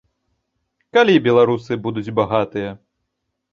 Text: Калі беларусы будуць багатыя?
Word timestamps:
Калі 0.97 1.19
беларусы 1.27 1.79
будуць 1.85 2.07
багатыя? 2.23 2.69